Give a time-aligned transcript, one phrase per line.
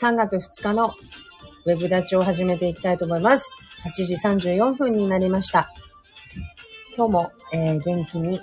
[0.00, 0.92] 3月2日の
[1.64, 3.58] ウェブ立ちを始めていきたいと思います。
[3.84, 5.68] 8時34分になりました。
[6.96, 8.38] 今日も、えー、元気に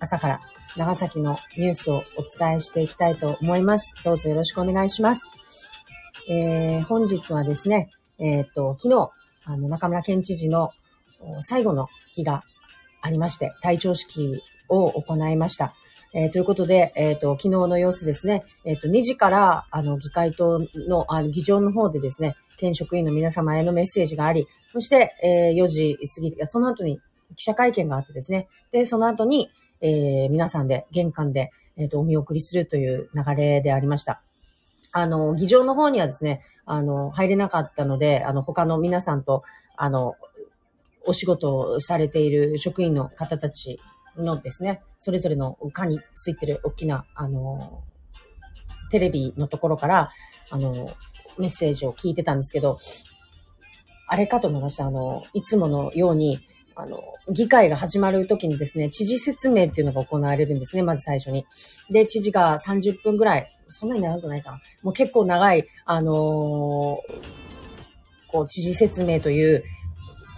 [0.00, 0.40] 朝から
[0.76, 3.94] 長崎のニュースをお伝えしていきたいと思います。
[4.02, 5.22] どうぞよろしくお願いします。
[6.28, 9.08] えー、本日はですね、えっ、と、昨日、
[9.44, 10.72] あの、中村県知事の
[11.42, 12.42] 最後の日が
[13.02, 15.74] ありまして、体調式を行いました。
[16.14, 27.00] えー、ということで、えっ、ー、と、昨日の様子ですね、えっ、ー、と、2時から、あの、議会党の、あの、議場の方でですね、県職員の皆様へのメッセージがあり、そして、えー、4時過ぎ、その後に
[27.36, 29.50] 記者会見があってですね、で、その後に、
[29.80, 34.20] えー、皆さんで、玄関で、えっ、と、お見送りするという流れでありました。
[34.92, 39.44] あの、議場の方にはですね、あの、入れなかったので、あの、他の皆さんと、
[39.76, 40.16] あの、
[41.06, 43.80] お仕事をされている職員の方たち
[44.16, 47.82] のですね、それぞれの課についてる大きな、あの、
[48.90, 50.10] テレビのところから、
[50.50, 50.90] あの、
[51.38, 52.78] メッセージを聞いてたんですけど、
[54.06, 54.86] あれかと思いました。
[54.86, 56.38] あの、いつものように、
[56.74, 61.46] あの、議会が始まる時にですね、知事説明っていうのが行われるんですね、まず最初に。
[61.90, 64.60] で、知事が30分ぐらい、そんなに長くないかな。
[64.82, 66.16] もう結構長い、あのー、
[68.28, 69.64] こう、知事説明という、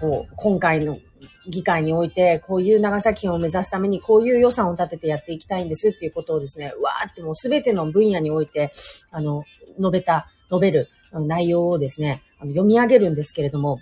[0.00, 0.98] こう、今回の
[1.46, 8.72] 議会において、こういう長崎県を目指すために、こういう予算を立ててやっていきたいんですっていうことをですね、わーってもうすべての分野において、
[9.10, 9.44] あの、
[9.78, 13.78] 述べた、述べる内容をですね、あの読み上げるんですけれども、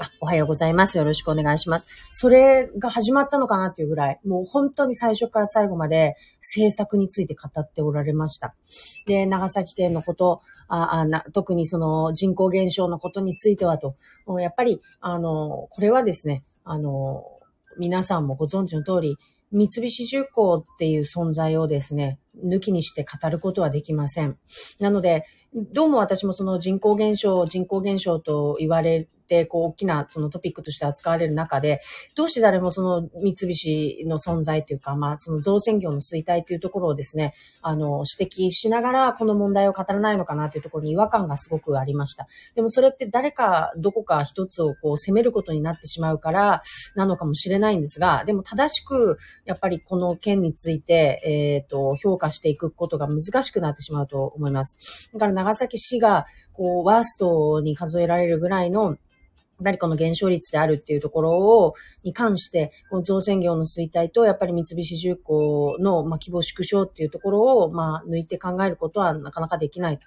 [0.00, 0.96] あ、おはようございます。
[0.96, 1.86] よろしくお願いします。
[2.12, 8.54] それが始まったのかなっていうぐらい、もう本当に最初から最後まで政策について語っておられました。
[9.06, 13.96] で、長崎県のこと、ああな特にその人口減少のことについてはと、
[14.40, 17.24] やっぱり、あの、これはですね、あの、
[17.78, 19.16] 皆さんもご存知の通り、
[19.50, 24.38] 三菱重工っていう存在をですね、抜きにして語ることはできません。
[24.80, 31.80] なので、どうも私もその人口減少、人口減少と言われて、こう、大きなそのトピックとして扱われる中で、
[32.16, 42.26] どうして誰もその三菱の存在というか、まあ、その造船業の衰退というところをですね、あの、指摘しながら、この問題を語らないのかなというところに違和感がすごくありました。
[42.54, 46.62] でもそれって誰か、どこか一つをこう、責めることになってしまうから、
[46.94, 55.10] なのかもしれないんですが、でも正しく、やっぱりこの件について、えっ、ー、と、評価していくことが難しくなってしまうと思います。
[55.12, 58.96] だから長崎市が、こう、ワーストに数えられるぐらいの、
[59.58, 70.04] やっぱりこの減少率であるっていうところを、に関して、この造船業の衰退と、やっぱり三菱重工の、まあ、規模縮小っていうところを、まあ、抜いて考えることはなかなかできないと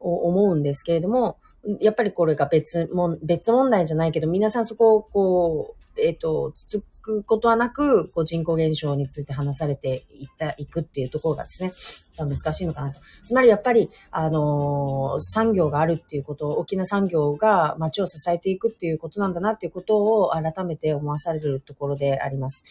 [0.00, 1.38] 思うんですけれども、
[1.80, 11.70] やっぱりこれが別も、別問題じゃないけど、皆さんそこをこう、えっ、ー、と、つつくことはなく、こう人口減少について話されていった、いくっていうところがですね、
[12.18, 13.00] 難しいのかなと。
[13.22, 22.64] つまりやっぱり、あのー、産業があるっていうこと、大きな産業が街を支えていくっていうことなんだなっていうことを改めて思わされるところであります。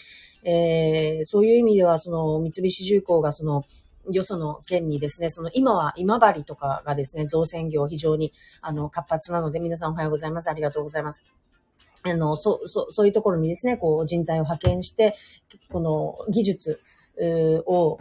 [0.43, 3.63] えー、そういう意味では、その三菱重工がその、
[4.11, 10.49] よその県にですね、その今は今治とかがですね、造船業非常にあの活発なので、皆さんおはようございます。
[10.49, 11.23] ありがとうございます。
[12.03, 15.15] あの、そう、そう、そういうところにですね、こう人材を派遣して、
[15.71, 16.81] この技術
[17.65, 17.97] を、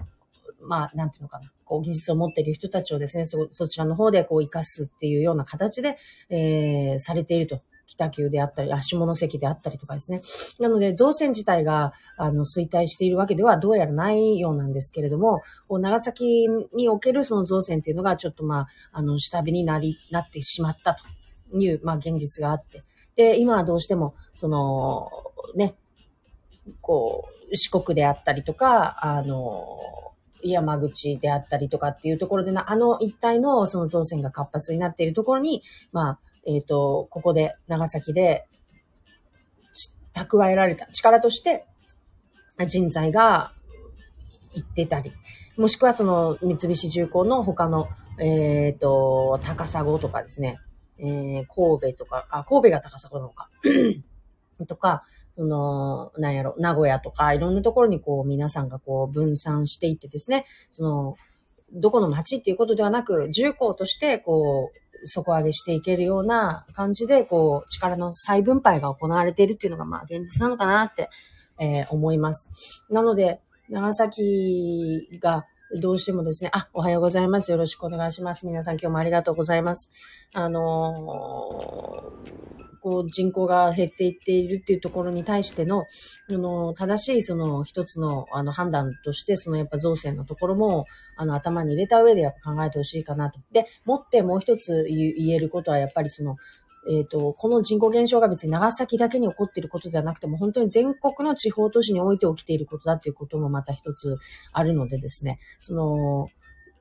[0.61, 5.97] まあ、なんていうのかな、こう技術を持っている人たちをですね、そ、そちらの方でこう活かすっていうような形で、
[6.29, 10.23] えー、されていると北九であったり、足下関であったりとかですね。
[10.59, 20.95] なので、造船自体が、あの、衰退しているわけではどうやらないようなんですけれども、こう長崎におけるその造船っていうのが、ちょっとまあ、あの、下火になり、なってしまった
[21.51, 22.83] という、まあ、現実があって。
[23.15, 25.11] で、今はどうしても、その、
[25.55, 25.75] ね、
[26.81, 29.79] こう、四国であったりとか、あの、
[30.43, 38.47] 山口であったりとかっていうところでな、あの一帯のその造船が活発になっているところに、まあ、えっ、ー、と、ここで、長崎で、
[40.15, 41.65] 蓄えられた力として、
[42.67, 43.53] 人材が
[44.55, 45.13] 行ってたり、
[45.57, 47.89] もしくはその三菱重工の他の、
[48.19, 50.59] えっ、ー、と、高砂とかですね、
[50.99, 53.49] えー、神戸とか、あ、神戸が高砂なのか、
[54.69, 55.03] とか、
[55.37, 61.17] その、なんやろ、名古屋とか、いろんなところにこう、皆さんがこう、分散していってですね、その、
[61.73, 71.11] どこの町っていうことではなく、重工として、こう、底上げしていけるような感じで、こう、力の再分配が行われているっていうのが、まあ、現実なのかなって、
[71.59, 72.85] えー、思います。
[72.91, 75.47] なので、長崎が、
[75.81, 77.51] どうしてもですね、あ、おはようございます。
[77.51, 78.47] よろしくお願いします。
[78.47, 79.91] 皆さん今日もありがとうございます。
[80.35, 85.85] あのーこう人口が減っていっているっていうところに対しての、
[86.29, 90.85] あの、正しいその一つのあの判断として、そのやっぱ造成のところも、
[91.17, 93.39] あの頭に入れた上でやっぱ考えてほしいかなと。
[93.53, 96.35] で、もってもう一つ言えることはやっぱりその、
[96.89, 104.17] えっ、ー、と、この人口減少が別に長崎だけに起こっていることではなくても、本当に全国の地方都市において起きていることだっていうこともまた一つ
[104.53, 106.29] あるのでですね、その、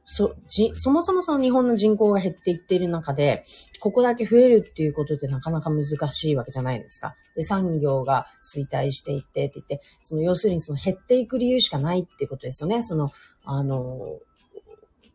[0.03, 3.43] そ、じ、そもそもその日本の人口が減っていっている中で、
[3.79, 7.15] ここだけ増えるっていうことってなかなか難しいわけじゃないですか。
[7.35, 12.81] で、産業が衰退していってって言って、その要するにその減っていく理由しかないっていうことですよね。
[12.83, 13.11] その、
[13.45, 14.19] あの、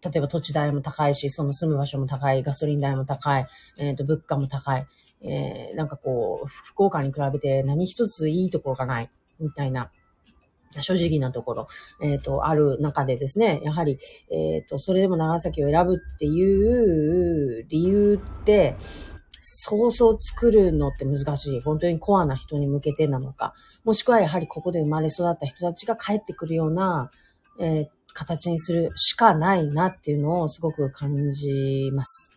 [0.05, 3.47] 例えば土地代も高いし、その住む場所も高い、ガソリン代も高い、
[3.79, 4.87] えっ、ー、と、物価も高い。
[5.23, 9.11] えー、なんかこう、福岡に比べて何一ついいところがない、
[9.41, 9.91] みたいな。
[10.81, 11.69] 正直なところ、
[12.03, 13.99] えっ、ー、と、ある中でですね、やはり、
[14.31, 18.77] えっ、と、それでも長崎を選ぶっていう理由って、
[19.41, 21.61] そうそう作るのって難しい。
[21.61, 23.55] 本当にコアな人に向けてなのか。
[23.85, 27.11] もしくはやはりここで生まれ育った人たちが帰ってくるような、
[27.61, 27.87] えー、
[28.17, 32.33] 形にするしかないなっていうのをすごく感じます。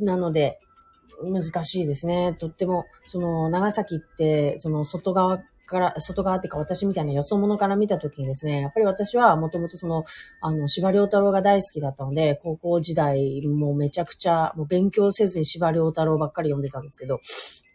[0.00, 0.60] なので、
[1.22, 2.36] 難しいですね。
[2.38, 10.04] とっても、その、長崎って、その、外側から、外側っていうか私みたいなよそ者から見たときにですね、やっぱり私はもともとその、
[10.40, 17.20] あの、司馬遼太郎が大好きだったので、高校時代もめちゃくちゃ、もう勉強せずに司馬遼太郎ばっかり読んでたんですけど、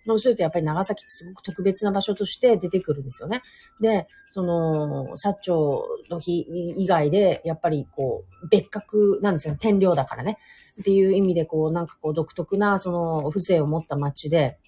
[0.06, 3.42] そうするとやっぱり長崎ってすごく特別な場所として出てくるんですよね。
[3.82, 6.40] で、その、薩長の日
[6.78, 9.56] 以外で、やっぱりこう、別格なんですよ。
[9.60, 10.38] 天領だからね。
[10.80, 14.60] っていう意味で、こう、なんかこう、独特な、その、風情を持った街で、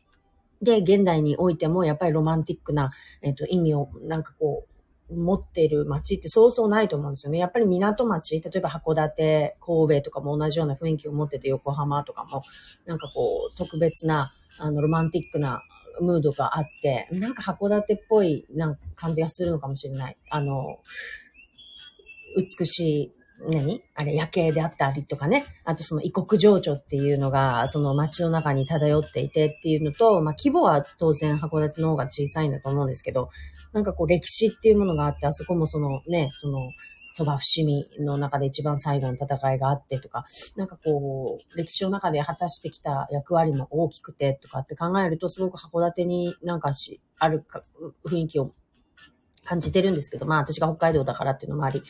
[0.61, 2.91] で、現代においても、やっぱりロマンティックな、
[3.21, 4.77] えっ、と、意味を、なんかこう、
[5.09, 7.37] 持ってる街ってそうそうないと思うんですよね。
[7.37, 12.43] やっぱり港町、例えば函館、神戸とかも同じような雰囲気を持ってて、横浜とかも、
[12.85, 15.61] なんかこう、特別な、あの、ロマンティックな
[15.99, 20.17] ムードがあって、なんか函館っぽいなんか感じがするのかもしれない。
[20.29, 20.79] あの、
[22.35, 23.13] 美しい、
[23.51, 23.83] 何？
[23.93, 25.45] あれ、夜景であったりとかね。
[25.63, 33.29] あとその異国情緒っていうのが、その街の中に漂っていてっていうのと、まあ規模は当然函館の方が小さいんだと思うんですけど、
[33.73, 36.57] なんかこう歴史っていうものがあって、あそこもそのね、その、
[37.17, 40.25] 鳥羽伏見の中で一番最後の戦いがあってとか、
[40.55, 47.61] なんかこう、歴史の中で果たしてきた役割も大きくてとかって考えると、すごく函館になんかし、あるか
[48.05, 48.53] 雰囲気を
[49.43, 51.81] 感じてるんですけど、まあ私が北海道だからっていうのもあり、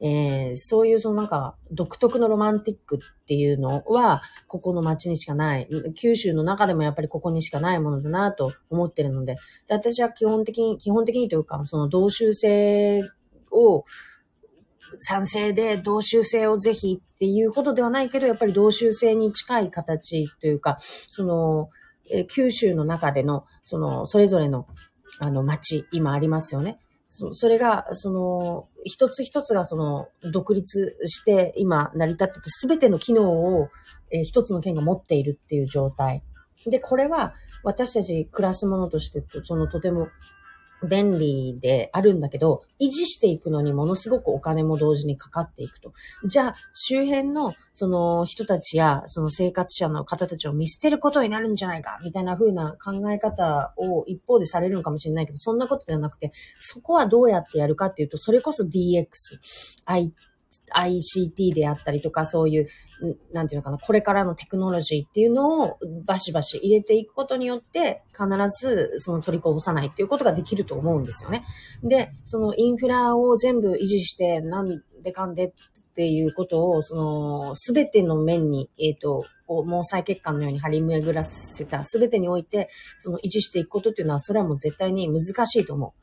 [0.00, 9.36] えー、そういうそのなんか独特のロマンティックっていうのは、ここの街にしかない、九州の中でもやっぱりここにしかないものだなと思ってるので、
[9.68, 13.02] で私は基本的に、基本的にというか、その同州性
[13.52, 13.84] を、
[14.98, 21.70] 賛成で同州制をぜひっていうほどではないけど、やっぱり同州制に近い形というか、その、
[22.10, 24.66] え九州の中での、その、それぞれの、
[25.20, 26.78] あの、町、今ありますよね。
[27.08, 33.30] そそれが、その、一つ一つがその、独立して今成り立ってて、すべての機能
[33.60, 33.68] を、
[34.10, 36.22] えー、一つの県が持っているっていう状態。
[36.66, 40.08] で、これは、私たち暮らすものとして、そのとても
[40.84, 45.92] 便利であるんだけど、維持していくのにものすごくお金も同時にかかっていくと。
[46.26, 59.08] じゃあ、周辺のその人たちや、その生活者の方たちを見捨てることになるんじゃないか、みたいな風な考え方を一方でされるのかもしれないけど、そんなことではなくて、そこはどうやってやるかっていうと、それこそ DX、
[59.86, 60.14] IT
[60.72, 62.66] ICT であったりとか、そういう、
[63.32, 68.26] なんていうのかな、これからのテクノロジーっていうのをバシバシ入れていくことによって、必
[68.58, 71.44] ずその取りこぼさないっていうことができると思うんですよね。
[71.82, 75.52] で、そのインフラを全部維持して、なんでかんでっ
[75.94, 82.68] ていうことを、その、すべての面に、えっ、ー、と、こう、毛細血管のように張り巡らせたすべてにおいて、
[82.98, 85.94] その維持していくことっていうのは、それはもう絶対に難しいと思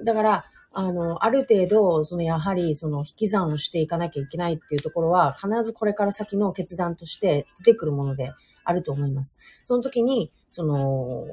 [0.00, 0.04] う。
[0.04, 0.44] だから、
[0.74, 8.32] あの、ある程度、そのやはり、その引き算をしていかなきゃいけないっていうところは、必ずこれから先の決断として出てくるもので
[8.64, 9.38] あると思います。
[9.66, 11.24] その時に、その、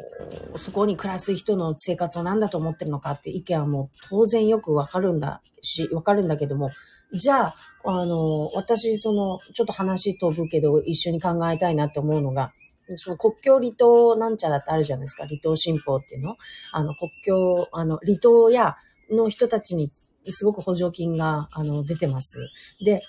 [0.57, 6.69] そこに暮らす人の生活を何だと思ってるのかって意見はもう当然よくわかるんだし、わかるんだけども、
[7.13, 7.55] じゃあ、
[7.85, 12.51] あの、私、その、ちょっと話飛ぶけど、一緒に考えたいなって思うのが、
[12.95, 15.27] その国境離島なんちゃらってあるじゃないですか。
[15.27, 16.37] 離島新報っていうの。
[16.71, 18.75] あの、国境、あの、離島や
[19.11, 19.91] の人たちに
[20.27, 22.49] すごく補助金が、あの、出てます。
[22.83, 23.01] で、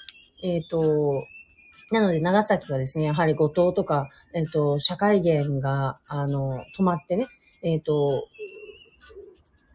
[0.43, 1.25] えっ、ー、と、
[1.91, 7.27] なので、長崎はですね、やはり五島とか、えっ、ー、と、社会源が、あの、止まってね、
[7.63, 8.29] えっ、ー、と、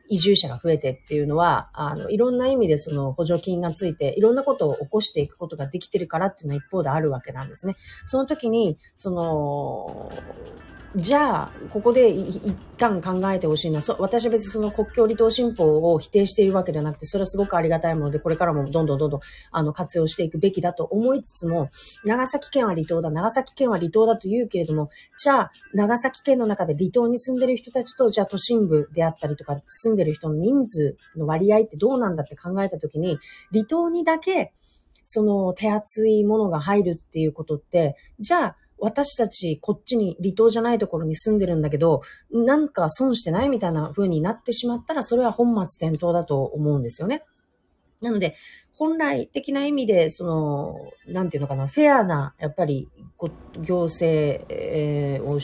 [0.08, 7.75] 移住者が増えてっていうのは、あの、いろんな意味でその補助金がついて、いろんなことを起こしていくことができてるからっていうのは一方であるわけなんですね。
[8.05, 10.12] その時に、その、
[10.98, 19.20] じゃあ、ここで一旦考えてほしいのは、そ私は別にその国境離島新報を否定しているわけではなくて、それはすごくありがたいもので、これからもどんどんどんどん
[19.52, 21.68] あの活用していくべきだと思いつつも、
[22.06, 24.90] 長崎県は離島だ、長崎県は離島だと言うけれども、
[25.22, 33.20] じゃあ、長崎県の中で離島に住んでる人たちと、じゃあ都心部であったりとか、住んでる人の人数の割合ってどうなんだって考えたときに、
[33.52, 34.54] 離島にだけ、
[35.04, 42.01] その手厚いものが入るっていうことって、じゃあ、私たちこっちに離島じゃないところに住んでるんだけど、
[42.32, 47.24] なんか損してないみたいな風になってしまったら、それは本末転倒だと思うんですよね。
[48.02, 48.36] なので、
[48.78, 52.90] 本来的な意味で、その、なんていうのかな、フェアな、やっぱり、
[53.62, 55.40] 行政、えー、を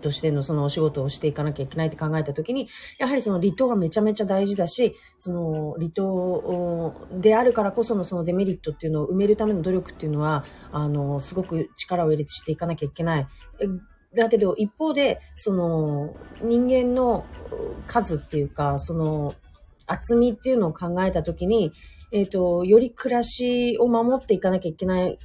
[0.00, 13.26] としてのそのお仕事をしていかなきゃいけないって考えたときに、やはりその離島がめちゃめちゃ大事だし、その離島であるからこそのそのデメリットっていうのを埋めるための努力っていうのは、あの、すごく力を入れてしていかなきゃいけない。
[14.14, 17.26] だけど、一方で、その、人間の
[17.86, 19.34] 数っていうか、その、
[19.86, 21.72] 厚みっていうのを考えたときに、
[22.14, 25.18] えっ、ー、と、より暮らしを守っていかなきゃいけない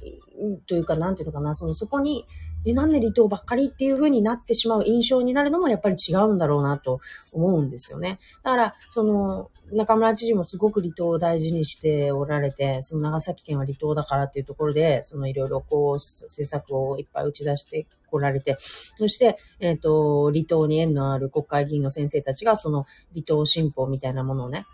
[0.66, 2.26] というか、なんていうのかな、その、そこに、
[2.66, 6.98] え、なんで離島ばっかりっていう風になってしまう印象になるのもやっぱり違うんだろうなと
[7.32, 8.18] 思うんですよね。
[8.42, 24.66] だから、その、中村知事もすごく離島を大事にしておられて、その長崎県は離島だからっていうところで、そのいろいろこう、政策をいっぱい打ち出してこられて、そして、えっ、ー、と、離島に縁のある国会議員の先生たちが、その離島新報みたいなものをね、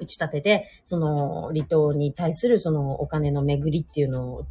[0.00, 4.46] 打ち立てて、その離島に対するそのお金の巡りっていうのを、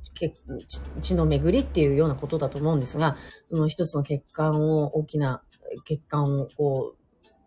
[1.01, 3.17] 血の巡りっていうようなことだと思うんですが、
[3.49, 5.43] その一つの欠陥を、大きな
[5.87, 6.95] 欠陥をこ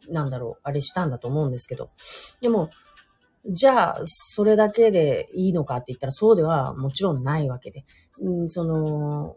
[0.08, 1.90] う、なんだろう、あれしたんだと思うんですけど。
[2.40, 2.70] でも、
[3.46, 7.84] じゃあ、それだけでいいのかって言ったらそうではもちろんないわけで。
[8.20, 9.36] うん、その、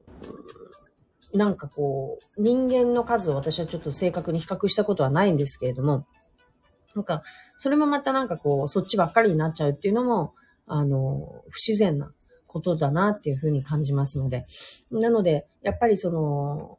[1.34, 6.06] なんかこう、人間の数を私はちょっと正確に比較したことはないんですけれども、
[6.96, 7.24] なんか、
[7.58, 10.34] それもまたなんかこう、そっちばっかりになっちゃうっていうのも、
[10.68, 12.12] あの、不自然な
[12.48, 14.46] ことだなっていうふうに感じますので。
[14.92, 16.78] なので、やっぱりその、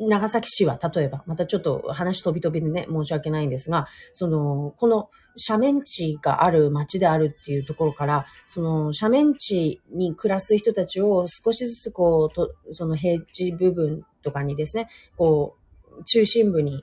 [0.00, 5.10] 長崎市は、例えば、またちょっと話飛び飛びでね、申し訳ないんですが、その、この
[5.48, 15.56] 斜面地がある町であるっていうところから、その斜面地に暮らす人たちを少しずつこう、とその平地部分とかにですね、こ
[15.98, 16.82] う、中心部に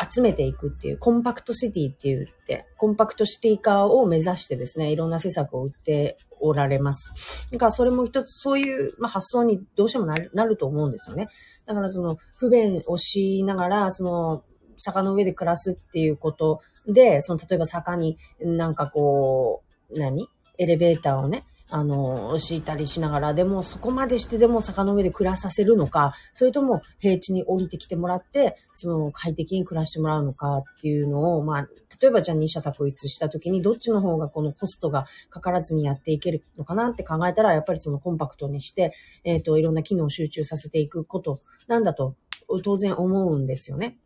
[0.00, 7.48] 集めていくっていう、コンパクトシティって言って、コンパクトシティ化を目指してですね、いろんな施策を売っておられます。
[7.52, 11.28] だからそれも一つそういう、まあ、発想にどうしてもなるなると思うんですよね。
[11.66, 14.44] だからその不便をしながら、その
[14.78, 20.28] 坂の上で暮らすっていうことで、その例えば坂になんかこう、何？
[20.58, 31.68] エレベーターをね、あの、敷いたりしながら、でもそこまでしてでも坂の上で暮らさせるのか、それとも平地に降りてきてもらって、その快適に暮らしてもらうのかっていうのを、まあ、
[32.00, 38.92] 例えばじゃあ二者択一した時にどっちの方がこのコストがかからずにやっていけるのかなって考えたら、やっぱりそのコンパクトにして、
[39.24, 42.16] えっ、ー、と、いろんな機能を集中させていくことなんだと
[42.62, 43.98] 当然思うんですよね。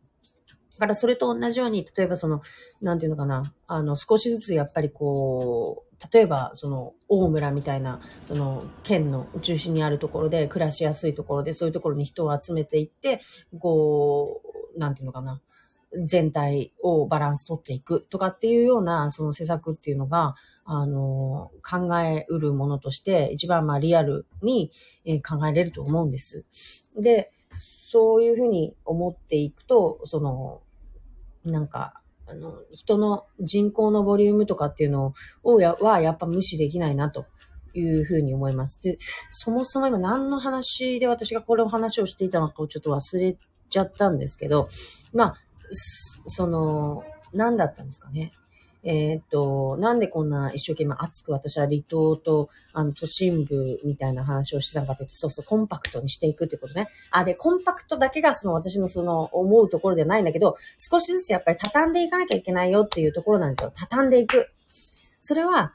[0.74, 2.42] だからそれと同じように、例えばその、
[2.80, 13.20] なんていうのかな、あの、少しずつやっぱりこう、例えばその、大村みたいな、その、県の中心にあるところで暮らしやすいところで、そういうところに人を集めていって、
[13.58, 14.42] こ
[14.74, 15.40] う、なんていうのかな、
[16.04, 20.34] 全体をバランス取っていくとかっていうような、その施策っていうのが、
[20.64, 24.72] あの、考えうるものとして、一番まあリアルに
[25.26, 26.44] 考えれると思うんです。
[26.96, 30.62] で、そういうふうに思っていくと、その、
[31.44, 35.12] なんか、あの、人の人口のボリュームとかっていうの
[35.42, 37.26] を、はやっぱ無視できないなと
[37.74, 38.80] いうふうに思います。
[38.82, 38.96] で、
[39.28, 43.36] そもそも今何の話で私がこれを話をしていたのかをちょっと忘れ
[43.68, 44.68] ちゃったんですけど、
[45.12, 45.34] まあ、
[46.26, 48.32] その、何だったんですかね。
[48.84, 56.88] えっ、と、なんでこんな一生懸命熱く私は離島と、あの、都心部みたいな話をしてたのかというと、そうそう、コンパクトにしていくってことね。
[57.10, 63.72] あ、で、コンパクトだけがその私のその思うところではないんだけど、少しずつやっぱり畳んでいかなきゃいけないよっていうところなんですよ。
[63.74, 64.50] 畳んでいく。
[65.22, 65.72] それは、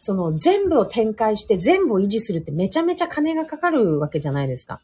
[0.00, 4.80] その全部を展開して全部を維持するってめちゃめちゃ金がかかるわけじゃないですか。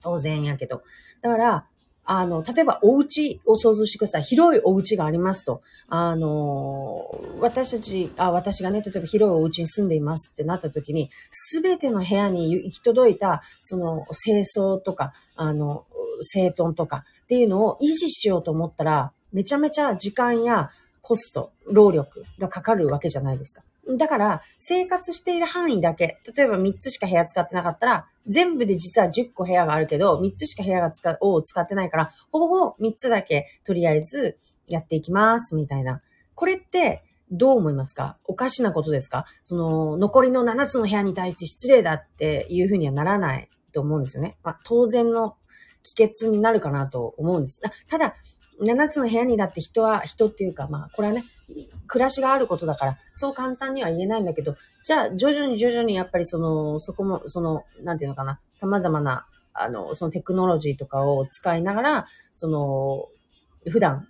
[0.00, 0.82] 当然やけど。
[1.22, 1.66] だから、
[2.06, 4.22] あの、例えばお家を想像してください。
[4.22, 5.62] 広いお家がありますと。
[5.88, 15.86] あの、私たち、あ、私がね、例えば広いお家に住んでいますってなった時に、すべての部屋に行き届いた、その、清掃とか、あの、
[16.20, 20.70] 整頓とかっていうのを維持しようと思ったら、めちゃめちゃ時間や
[21.00, 23.62] コスト、労力がかかるわけじゃないですか。
[23.98, 34.36] だから、生活している範囲だけ、例えば3つしか部屋使ってなかったら、全部で実は10個部屋があるけど、3つしか部屋が使を使ってないから、ほぼほぼ3つだけ、とりあえず
[34.68, 36.00] やっていきます、みたいな。
[36.34, 38.18] これって、どう思いますか？
[38.26, 39.24] おかしなことですか？
[39.42, 44.36] その、残りの7つの部屋に対して失礼だっていうふうにはならないと思うんですよね。
[44.44, 45.36] まあ、当然の
[45.82, 47.60] 帰結になるかなと思うんです。
[47.88, 48.14] ただ、
[48.62, 51.24] 7つの部屋にだって人は、人っていうか、まあ、これはね、
[51.86, 63.08] 暮らしがあることだから、そう簡単には言えないんだけど、じゃあ、徐々に徐々にやっぱりその、そこも、その、なんていうのかな、様々な、あの、そのテクノロジーとかを使いながら、その、
[63.70, 64.06] 普段、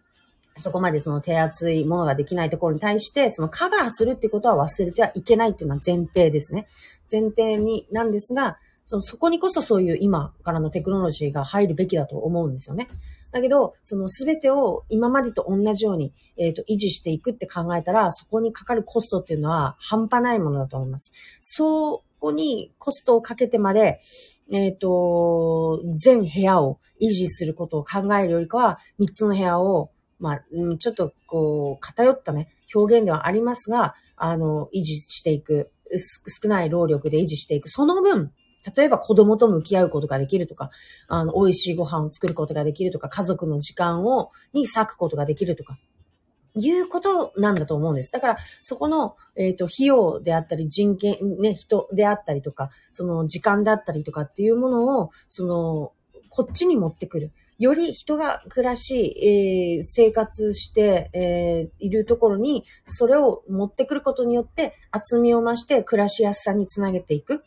[0.57, 6.67] そこまでその手厚いものができないところに対して、そのカバーするってことは忘れてはいけないっていうのは前提ですね。
[7.11, 12.88] 前提に、なんですが、そのそこにこそそういう今からのテクノロジーが入るべきだと思うんですよね。
[13.35, 21.11] だけど、その全てを今までと同じように、えっ、ー、と、維持していくって考えたら、そこにかかるコストっていうのは半端ないものだと思います。
[21.41, 23.99] そこにコストをかけてまで、
[24.53, 30.45] えっ、ー、と、全部屋を維持することを考えるよりかは、3つの部屋を、まあ、
[30.79, 35.73] ちょっとこう、偏ったね、表現ではありますが、あの、維持していく。
[36.41, 37.69] 少ない労力で維持していく。
[37.69, 38.33] その分、
[38.76, 40.71] 例えば子供と向き合うことができるとか、
[41.09, 45.78] あの、美味しいご飯を作ることができるとか、家族の時間を、に割くことができるとか、
[46.56, 48.12] いうことなんだと思うんです。
[48.12, 55.92] だから、そこの、えっ、ー、と、費用であったり、人権、ね、人であったりとか、その時間だったりとかっていうものを、その、
[56.30, 57.33] こっちに持ってくる。
[57.58, 59.16] より人が暮らし、
[59.76, 67.37] えー、生活して、えー、いるところに、それを持ってくることによって、厚みを増して暮らしやすさにつなげていく。
[67.37, 67.38] っ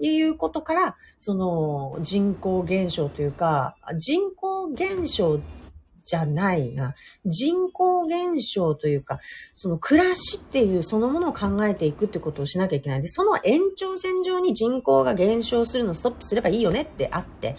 [0.00, 5.40] ていうことから、その人口減少というか、人口減少
[6.08, 6.94] じゃないな。
[7.26, 9.20] 人口減少というか、
[9.52, 13.02] その暮らしっていうそのものを考えていくってことをしなきゃいけない。
[13.02, 17.56] で、その延長線上に人口が減少するのをストップすればいいよねってあって、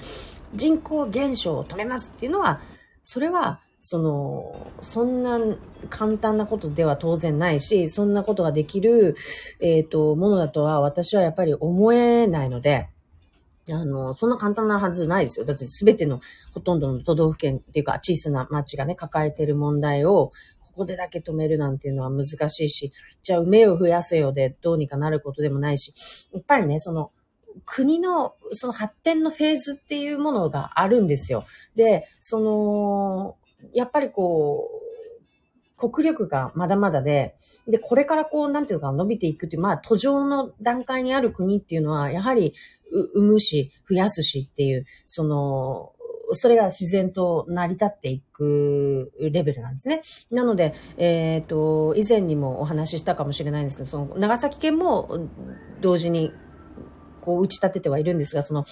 [0.52, 2.60] 人口減少を止めますっていうのは、
[3.04, 5.40] それは、その、そんな
[5.92, 9.16] 簡単なことでは当然ないし、そんなことができる、
[9.60, 12.90] えっ、ー、と、ものだとは私はやっぱり思えないので、
[13.74, 15.46] あの、そんな簡単なはずないですよ。
[15.46, 16.20] だって全ての
[16.54, 25.94] ほとんどの都道府県っていうか小さな町がね、抱えてる問題を、ここでだけ止めるなんていうのは難しいし、じゃあ梅を増やせよでどうにかなることでもないし、
[26.32, 27.12] やっぱりね、その、
[27.66, 31.46] 国のその発展のフェーズっていうものがあるんですよ。
[31.76, 33.38] で、その、
[33.74, 34.89] やっぱりこう、
[35.80, 37.36] 国力がまだまだで、
[37.68, 42.54] で、これからこう、なんていうか伸びていくっていう、まあ、途上の段階にある国っていうのは、やはり、
[43.14, 45.94] 生むし、増やすしっていう、その、
[46.32, 50.02] それが自然と成り立っていくレベルなんですね。
[50.32, 55.30] なので、えっ、ー、と、以前にもお話ししたかもしれないんですけど、その、長崎県も
[55.82, 56.32] 同時に
[57.22, 58.66] こう打ち立ててはいるんですが、その、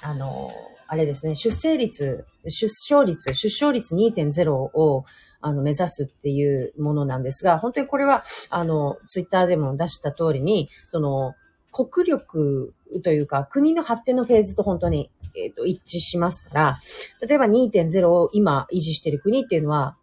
[0.00, 0.50] あの、
[0.86, 5.04] あれですね、出生率、出生率、出生率2.0を、
[5.46, 11.34] あの、目指すっていうものなんですが、本当にこれは、あの、ツイッターでも出した通りに、その、
[11.70, 16.78] 国力というか、国の発展のフェーズと本当に、えっ、ー、と、一致しますから、
[17.20, 19.98] 例えば2.0を今維持している国っていうのは、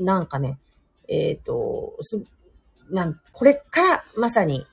[0.00, 0.58] なんかね、
[1.06, 2.20] えっ、ー、と、す、
[2.90, 4.66] なん、これからまさに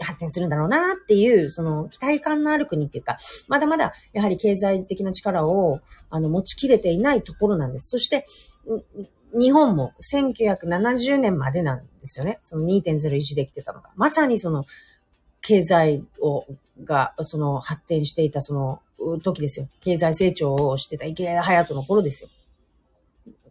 [0.00, 3.16] 発展するんだろうなっていう、その期待感のある国っていうか、
[3.48, 7.88] まだまだやはり経済的な力を、あの、持ちきれていないところなんです。
[7.88, 8.24] そして、
[9.38, 12.38] 日本も1970年までなんですよね。
[12.42, 13.90] その2.0維持できてたのが。
[13.96, 14.64] まさにその、
[15.42, 16.46] 経済を、
[16.84, 18.82] が、その発展していたその
[19.22, 19.68] 時ですよ。
[19.80, 22.30] 経済成長をしてた池谷隼人の頃ですよ。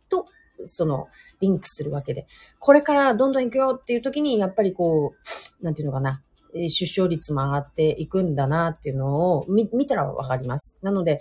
[0.09, 0.27] と、
[0.65, 1.07] その、
[1.39, 2.27] リンクするわけで。
[2.59, 5.13] これからどんどん行くよっていう時に、やっぱりこ
[5.61, 6.21] う、なんていうのかな。
[6.53, 10.79] 出生率も上がっていくんだなっていうのを見見たらわかります。
[10.81, 11.19] なので、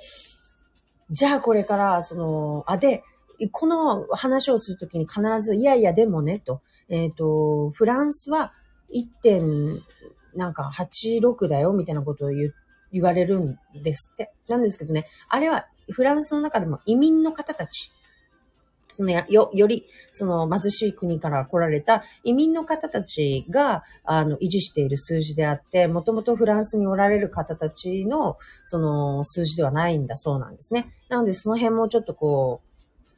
[1.10, 3.02] じゃあこれから、その、あ、で、
[3.52, 8.52] この話をするときに必ず、いやいやでもね、と、えっ、ー、と、フランスは
[8.94, 9.82] 1点、
[10.34, 12.52] なんか86だよ、みたいなことを言
[12.90, 14.32] 言われるんですって。
[14.48, 17.92] なんですけどね、あれはフランスの中でも移民の方たち
[18.98, 30.90] そのよ、より、その貧しい国から来られた移民の方たちが、あの、維持している数字であって、もともとフランスにおられる方たちの、その、数字ではないんだそうなんですね。
[31.08, 32.67] なので、その辺もちょっとこう、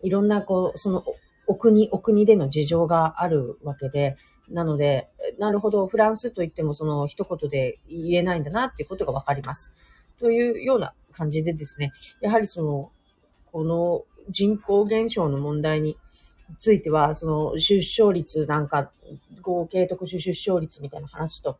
[0.02, 1.04] いろんな、こう、その、
[1.46, 4.16] お国、お国での事情があるわけで、
[4.48, 5.08] なので、
[5.38, 9.72] なるほど、フランスといってもその一言で言えないんだなっていうことがわかります。
[10.18, 12.92] というような感じでですね、やはりその、
[13.52, 15.96] この人口減少の問題に
[16.58, 18.90] ついては、その出生率なんか、
[19.40, 21.58] 合計特殊出生率みたいな話と、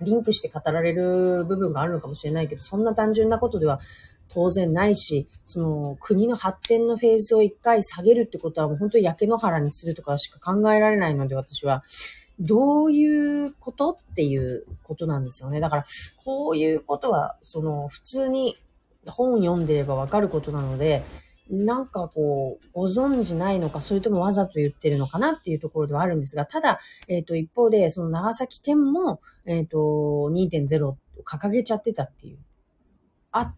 [0.00, 3.80] リンクして語られる部分があるのかもしれないけど、そんな単純なことでは
[4.28, 11.84] 当然ないし、その国の発展のフェーズを一回下げるってことはもう本当に焼け野原にするとかしか考えられないので私は、
[12.38, 15.60] どういうことっていうことなんですよね。
[15.60, 15.84] だから、
[16.24, 18.56] こういうことは、その普通に
[19.06, 21.02] 本読んでればわかることなので、
[21.48, 29.78] なんかこう、ご存知ないのか、それともわざと言ってるのかなっていうところではあるんですが、ただ、えっ、ー、と、一方で、その長崎県も、えっ、ー、と、
[30.32, 32.38] 2.0を掲げちゃってたっていう、
[33.30, 33.54] あっ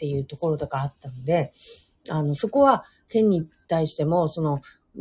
[0.00, 1.52] ていうところとかあったので、
[2.08, 4.58] あの、そこは県に対しても、その、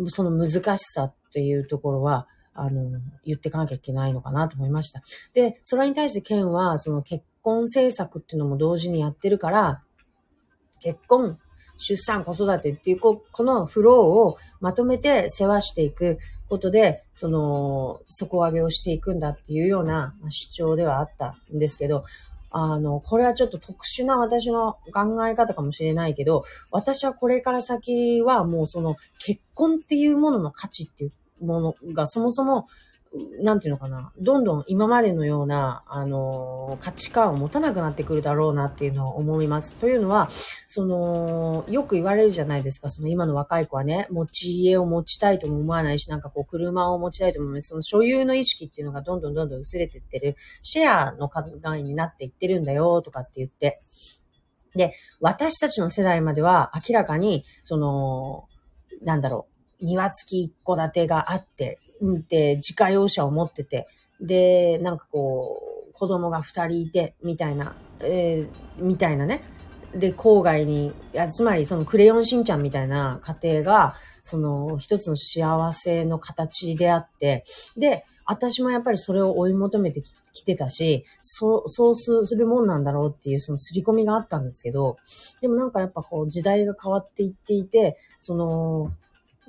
[0.07, 5.01] その難しさっていうところは、あの、言っていかなきゃいけないのかなと思いました。
[5.33, 9.81] で、それに対して県は、その結婚政策っていうのも同時にやってるから、
[10.81, 11.39] 結婚、
[11.77, 22.03] 出産、子育てっていう、このフローをまとめて世話していくことで、その、底上げをしていくんだっていうような主張ではあったんですけど、
[22.51, 31.07] あの、これはちょっと特殊な私の考え方かもしれないけど、私はこれから先はもうその結婚っていうものの価値ってい
[31.41, 32.65] うものがそもそも
[33.41, 39.73] なんていうのかな、どんどん今までのような、あの、価値観を持たなくなってくるだろうなっていうのを思います。
[39.81, 40.29] というのは、
[40.67, 47.69] その、よく言われるじゃないですか、その今の若い子はね、持ち家を持ちたいとも思わないし、なんかこう、車を持ちたいとも思います。
[47.69, 51.43] その所有の意識っていうのがどんどんどんどん薄れてってる、シェアの考
[51.75, 53.81] えになっていってるんだよ、とかって言って。
[54.75, 58.47] で、私たちの世代までは明らかに、その、
[59.01, 59.47] なんだろ
[59.81, 63.87] う、庭付き一戸建てがあって、で、自家用車を持ってて、
[64.21, 69.43] で、なんかこう、子供が二人いて、みたいな、えー、みたいなね。
[69.93, 77.43] で、郊外に、いや、つまりそのクレヨンしんちゃんみたいな家庭が、その一つの幸せの形であって、
[77.75, 84.97] で、私もやっぱりそれを追い求めてきてたし、そう、そうするもんなんだろうっていうその刷り込みがあったんですけど、
[85.41, 88.91] でもなんかやっぱこう時代が変わっていっていて、その、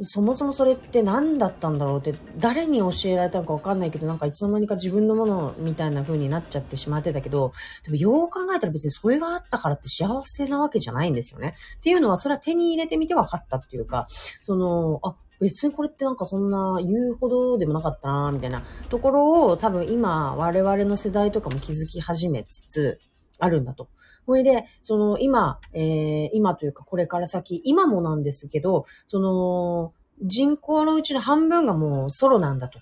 [0.03, 7.53] そもそもそれって何だったんだろうって、誰に教えられたのかわかんないけど、なんかいつの間にか自分のものみたいな風になっちゃってしまってたけど、
[7.85, 11.55] でもよう考えたら別にそれがあったからって幸せなわけじゃないんですよね。
[11.79, 14.07] っていうのは、それは手に入れてみて分かったっていうか、
[14.45, 22.99] その、あ、別にこれってなんかそんな言うほどでもなかったなみたいなところを多分今我々の世代とかも気づき始めつつ
[23.39, 23.89] あるんだと。
[24.31, 32.79] ほいで、その今、えー、今というかこれから先、今もなんですけど、その、人口のうちの半分がもうソロなんだと。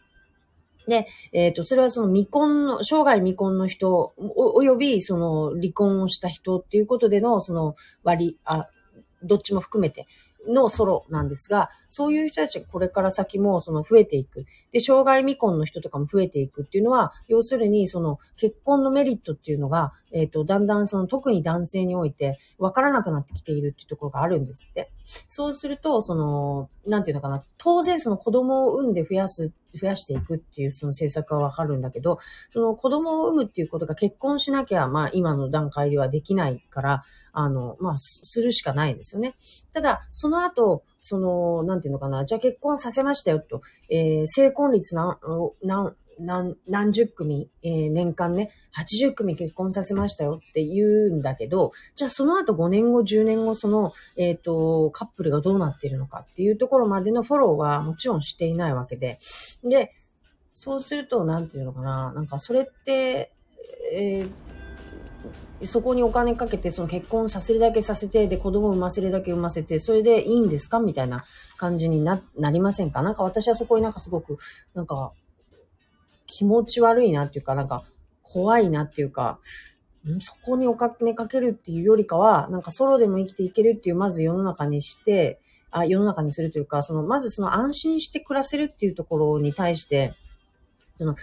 [0.87, 8.67] で、えっ、ー、と、それはその未婚の、生涯未婚の人お、よびその離婚をした人っていうことでの、その割、あ、
[9.23, 10.07] どっちも含めて
[10.47, 14.47] のソロなんですが、そういう人たちがこれから先もその増えていく。
[14.73, 24.90] で、障害未婚の人とかも増えていくっていうのは、要するにその結婚のメリットっていうのが、えっ、ー、と、だんだんその特に男性において分からなくなってきているっていうところがあるんですって。
[25.29, 32.18] そうすると、その、なんていうのかな、当然その子供を産んで増やす増やしていくっていうその政策はわかるんだけど、
[32.53, 39.35] その子供を産むっていうことが結婚しなきゃ、まあ今の段階ではできないから、あの、まあするしかないんですよね。
[39.73, 45.18] ただ、その後、その、なんていうのかな、じゃあ結婚させましたよと、えー、成婚率な、
[45.62, 59.19] な、何、何十組、えー、年間ね、80組結婚させましたよって言うんだけど、じゃあその後5年後、10年後、その、えっ、ー、と、カップルがどうなっているのかっていうところまでのフォローはもちろんしていないわけで、
[59.65, 59.93] で、
[60.51, 63.33] そうすると、なんていうのかな、なんかそれって、
[63.93, 64.31] えー
[65.65, 71.25] そこにお金かけて、その結婚させるだけさせて、で、子供産ませるだけ産ませて、それでいいんですかみたいな
[71.57, 73.03] 感じにな、なりませんか？
[73.03, 74.39] なんか私はそこになんかすごく、
[74.75, 75.13] なんか、
[76.29, 77.83] 気持ち悪いなっていうか、なんか
[78.23, 79.41] 怖いなっていうか、
[80.21, 90.14] そこにお金かけるっていうよりかは、なんかソロでも生きていけるっていう、まず世の中にして、あ、世の中にするというか、その、まずその安心して暮らせるっていうところに対して、
[90.99, 91.17] その、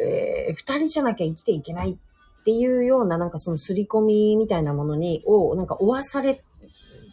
[0.00, 6.40] えー、二人じゃなきゃ生きていけないっていうような、なんかその刷り込みみたいなものに、を、なんか追わされ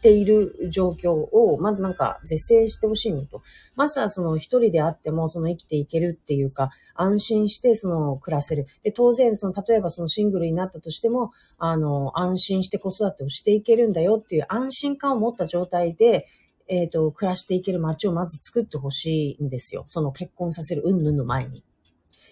[0.03, 3.41] ている状況を、まずなんか是正してほしいのと。
[3.75, 8.67] まずはその一人であっても、その生きていけるっていうか、安心してその暮らせる。
[8.83, 16.25] で、当然その、例えばそのシングルになったとしても、あの、安心して子育てをしていけるんだよっていう安心感を持った状態で、
[16.67, 19.85] えっ、ー、と、暮らしていける街をまず作ってほしいんですよ。
[19.87, 21.63] その結婚させる云々の前に。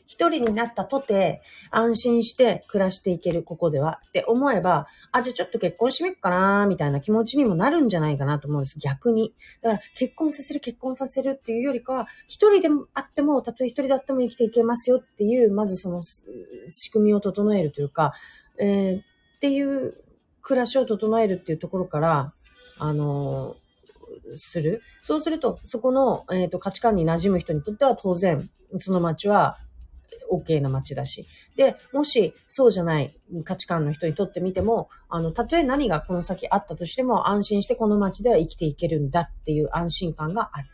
[0.06, 4.00] 一人になったとて、安心して暮らしていける、ここでは。
[4.08, 8.80] って思えば、あ、じゃあちょっと結婚してみっかな、みたいな気持ちにもなるんじゃないかなと思うんです。
[8.80, 9.34] 逆に。
[9.62, 18.14] だから、結婚させる、結婚させるっていうよりかは、一人であっても、たとえ一人だっても生きていけますよっていう、まずその仕組みを整えるというか、
[18.60, 19.04] えー、っ
[19.40, 19.96] ていう
[20.42, 22.34] 暮らしを整えるっていうところから、
[22.80, 24.82] あのー、する。
[25.02, 29.58] そうすると、そこの、えっ、ー、と、価値観に馴染む人にとっては当然、その街は
[30.32, 31.28] OK な街だし。
[31.56, 40.68] で、もしそうじゃない価値観の人にとってみても、あの、たとえ何がこの先あったとしても安心してこの街では生きていけるんだっていう安心感がある。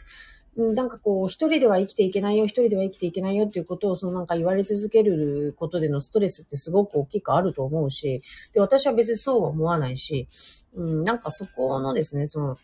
[0.58, 10.28] なんかこう、一人では生きていけないよ、一人では生きていけないよっていうことを、そのなんか言われ続けることでのストレスってすごく大きくあると思うし、で、私は別にそうは思わないし、
[10.74, 12.58] うん、なんかそこのですね、その、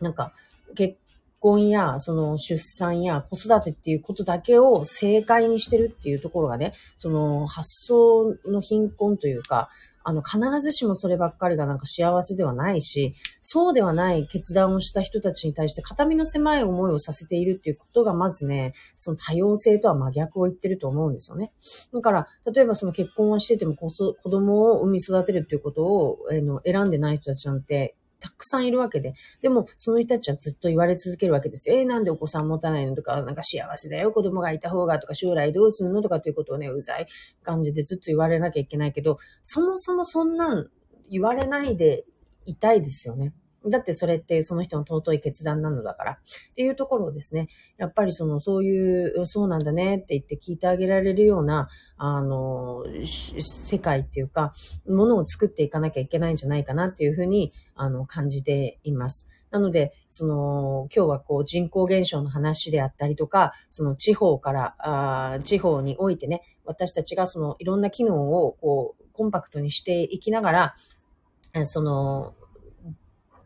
[0.00, 0.32] なんか、
[0.74, 0.96] 結
[1.40, 9.68] 婚や、その出産や子育てっていうことだけを正解にしてるっていうところがね、その発想の貧困というか、
[10.04, 21.52] あの、必ずしもそればっかりがなんか幸せではないし、そうではない決断をした人たちに対して肩身の狭い思いをさせているっていうことがまずね、その多様性とは真逆を言ってると思うんですよね。
[21.92, 29.14] だから、例えばその結婚をしてても子供を産み育てるっていうことを、え、の選んでない人たちなんて、たくさんいるわけで。
[29.40, 37.06] でも、その人たちはずっと言われ続けるわけですえー、なんでお子さん持たないのとか、なんか幸せだよ、子供がいた方がとか、将来どうするのとかっていうことをね、うざい
[37.42, 40.68] 感じでずっと言われなきゃいけないけど、そもそもそんなん
[41.10, 42.04] 言われないで
[42.44, 43.32] いたいですよね。
[43.66, 46.12] だってそれってその人の尊い決断なのだから。
[46.12, 46.16] っ
[46.54, 54.52] ていうところをですね、やっぱりその、そういう、そうなんだねって言って聞いてあげられるような、あの、世界っていうか、
[54.88, 59.26] ものを作っていかなきゃいけないんじゃないかなっていうふうに、あの、感じています。
[59.50, 70.74] なので、その、今日はこう人口減少の話であったりとか、その地方から、あ地方においてね、私たちがそのいろんな機能をこう、コンパクトにしていきながら、
[71.64, 72.34] その、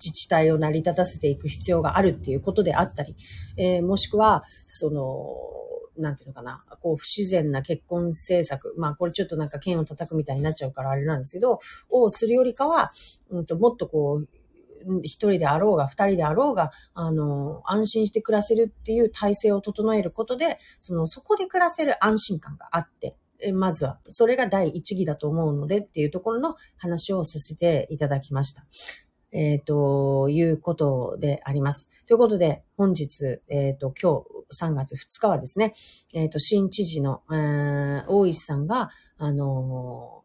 [0.03, 3.15] 自治体を成り立たせていく必要があるっていうことであったり、
[3.57, 11.61] えー、もしくは、その、なんていうのかな、こう、不自然な結婚政策、まあ、これちょっとなんか剣を叩くみたいになっちゃうからあれなんですけど、
[11.91, 12.91] をするよりかは、
[13.31, 14.29] うんと、もっとこう、
[15.03, 23.17] 一人であろうが二人であろうが、あの、安心して暮らせるっていう体制を整えることで、その、そこで暮らせる安心感があって、
[23.53, 28.65] まずは、それが第一義だと思うのでっていうところの話をさせていただきました。
[29.33, 31.89] えっ、ー、と、いうことであります。
[32.07, 35.73] ということで、本日、えっ、ー、と、今日3月2日はですね、
[36.13, 40.23] えっ、ー、と、新知事の、えー、大石さんが、あの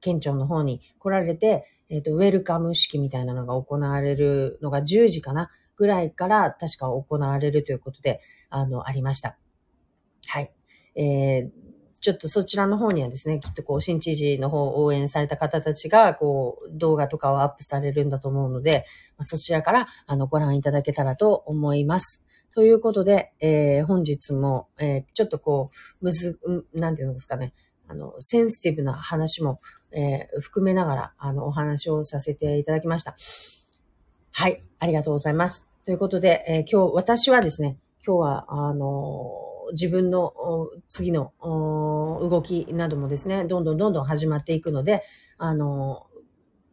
[0.00, 9.36] 県庁の方に来られて、えっ、と、ウェルカム式みたいなのが行われるのが10時かなぐらいから確か行われるということで、あの、ありました。
[10.28, 10.52] はい。
[10.94, 11.65] えー、
[12.06, 18.84] ちょっとそちらの方にはですね、きっとこう、新知事の方を応援された方たちが、こう、動画とかをアップされるんだと思うので、
[19.18, 22.22] ま、そちらから、あの、ご覧いただけたらと思います。
[22.54, 26.38] ということで、えー、本日も、えー、ちょっとこう、むず、
[26.74, 27.54] なんていうんですかね、
[27.88, 29.58] あの、センシティブな話も、
[29.90, 33.16] えー、含めながら、あの、お話をさせていただきました。
[34.30, 35.66] はい、ありがとうございます。
[35.84, 40.32] ということで、え、今日、私はですね、今日は、あの自分の
[40.88, 45.02] 次の動きなどもですね、どんどんどんどん始まっていくので、
[45.38, 46.06] あの、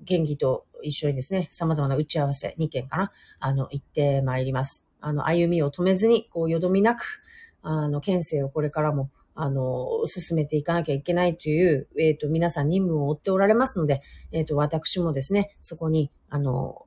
[0.01, 4.85] 元気と一緒にですね、様々な打ち合わせ2件かな、あの、行ってまいります。
[4.99, 7.21] あの、歩みを止めずに、こう、よどみなく、
[7.61, 14.01] あの、県政をこれからも、あの、進めていかなきゃいけないという、えっ、ー、と、皆さん任務を負っておられますので、
[14.31, 16.85] えっ、ー、と、私もですね、そこに、あの、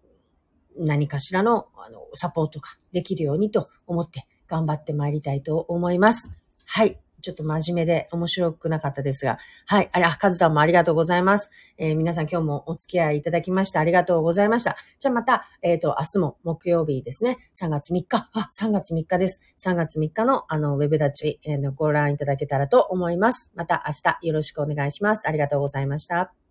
[0.78, 6.30] 何かしらの、あの、サポートができるようにと思って、頑張って参りたいと思います。
[6.64, 6.98] はい。
[7.26, 9.38] ちょっと真面目で面白くなかったですが。
[9.66, 9.88] はい。
[9.92, 11.50] あれ、あ、カズさんもありがとうございます。
[11.76, 14.76] えー、皆さん今日もお付き合いいただきましてありがとうございました。
[15.00, 17.38] じゃあまた、えっ、ー、と、明日も木曜日ですね。
[17.60, 18.28] 3月3日。
[18.32, 19.40] あ、3月3日です。
[19.58, 23.50] 3月3日のあの、ウェブ立ち、えー、ご覧いただけたらと思います。
[23.56, 25.26] また明日よろしくお願いします。
[25.28, 26.45] ありがとうございました。